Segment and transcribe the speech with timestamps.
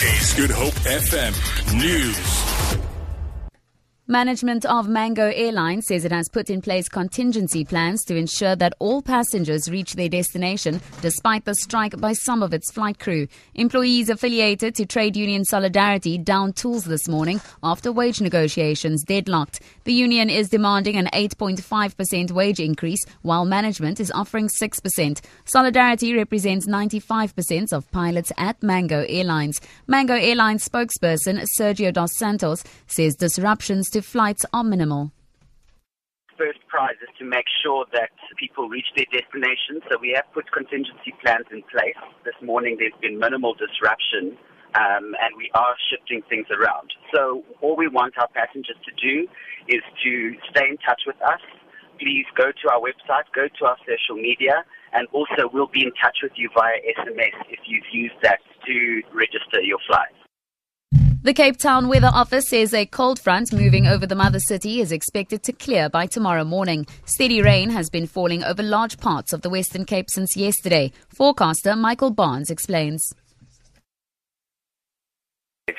[0.00, 1.34] Good Hope FM
[1.76, 2.37] News.
[4.10, 8.72] Management of Mango Airlines says it has put in place contingency plans to ensure that
[8.78, 13.28] all passengers reach their destination despite the strike by some of its flight crew.
[13.54, 19.60] Employees affiliated to trade union Solidarity down tools this morning after wage negotiations deadlocked.
[19.84, 25.20] The union is demanding an 8.5% wage increase while management is offering 6%.
[25.44, 29.60] Solidarity represents 95% of pilots at Mango Airlines.
[29.86, 35.10] Mango Airlines spokesperson Sergio Dos Santos says disruptions to to flights are minimal.
[36.38, 39.82] First prize is to make sure that people reach their destination.
[39.90, 41.98] So we have put contingency plans in place.
[42.24, 44.38] This morning there's been minimal disruption
[44.78, 46.94] um, and we are shifting things around.
[47.12, 49.26] So all we want our passengers to do
[49.66, 50.12] is to
[50.50, 51.42] stay in touch with us.
[51.98, 54.62] Please go to our website, go to our social media,
[54.94, 59.02] and also we'll be in touch with you via SMS if you've used that to
[59.10, 60.14] register your flight.
[61.28, 64.92] The Cape Town Weather Office says a cold front moving over the mother city is
[64.92, 66.86] expected to clear by tomorrow morning.
[67.04, 70.90] Steady rain has been falling over large parts of the Western Cape since yesterday.
[71.14, 73.12] Forecaster Michael Barnes explains.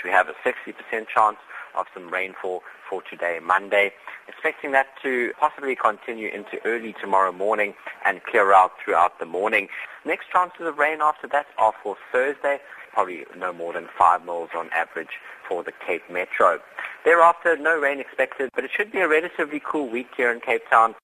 [0.06, 1.38] We have a 60% chance
[1.76, 3.92] of some rainfall for today, Monday.
[4.28, 7.74] Expecting that to possibly continue into early tomorrow morning
[8.06, 9.68] and clear out throughout the morning.
[10.06, 12.60] Next chances of rain after that are for Thursday
[12.94, 16.60] probably no more than 5 mils on average for the Cape Metro.
[17.06, 20.64] Thereafter, no rain expected, but it should be a relatively cool week here in Cape
[20.70, 20.96] Town.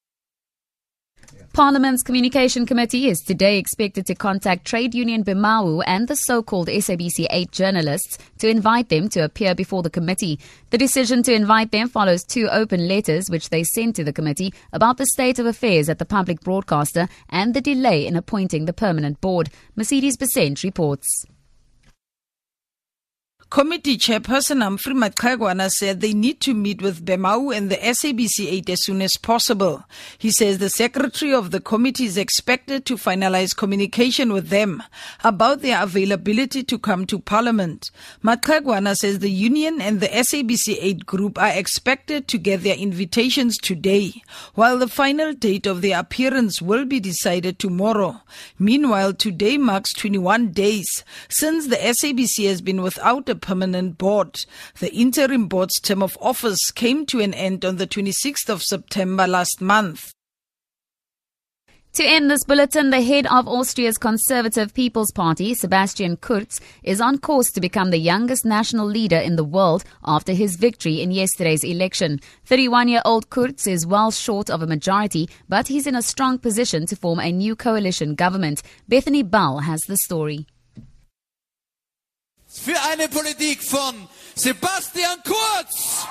[1.53, 7.27] Parliament's Communication Committee is today expected to contact trade union BEMAWU and the so-called SABC
[7.29, 10.37] 8 journalists to invite them to appear before the committee.
[10.71, 14.53] The decision to invite them follows two open letters which they sent to the committee
[14.73, 18.73] about the state of affairs at the public broadcaster and the delay in appointing the
[18.73, 19.49] permanent board.
[19.77, 21.25] Mercedes Besent reports.
[23.55, 28.69] Committee Chairperson Humphrey Maxegwana said they need to meet with BEMAWU and the SABC 8
[28.71, 29.85] as soon as possible.
[30.17, 34.83] He says the secretary of the committee is expected to finalize communication with them
[35.23, 37.91] about their availability to come to parliament.
[38.21, 43.57] Maxegwana says the union and the SABC 8 group are expected to get their invitations
[43.57, 44.21] today,
[44.55, 48.19] while the final date of their appearance will be decided tomorrow.
[48.59, 54.39] Meanwhile, today marks 21 days since the SABC has been without a permanent board.
[54.79, 59.27] The interim board's term of office came to an end on the 26th of September
[59.27, 60.11] last month.
[61.93, 67.19] To end this bulletin, the head of Austria's Conservative People's Party, Sebastian Kurz, is on
[67.19, 71.63] course to become the youngest national leader in the world after his victory in yesterday's
[71.63, 72.19] election.
[72.43, 76.37] 31 year old Kurz is well short of a majority, but he's in a strong
[76.37, 78.61] position to form a new coalition government.
[78.89, 80.47] Bethany Bell has the story.
[82.91, 86.05] Eine Politik von Sebastian Kurz.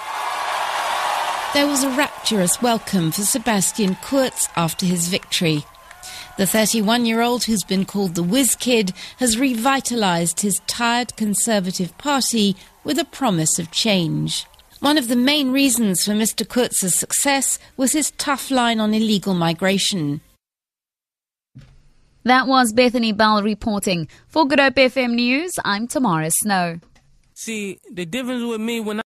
[1.53, 5.65] There was a rapturous welcome for Sebastian Kurz after his victory.
[6.37, 11.97] The 31 year old, who's been called the Whiz Kid, has revitalized his tired Conservative
[11.97, 14.45] Party with a promise of change.
[14.81, 16.47] One of the main reasons for Mr.
[16.47, 20.21] Kurz's success was his tough line on illegal migration.
[22.27, 24.09] That was Bethany Bell reporting.
[24.29, 26.81] For Good Hope FM News, I'm Tamara Snow.
[27.35, 29.03] See, the difference with me when